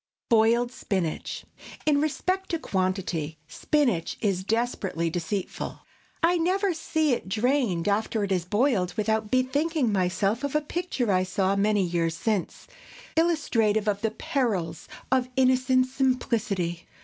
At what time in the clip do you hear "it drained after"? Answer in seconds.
7.13-8.23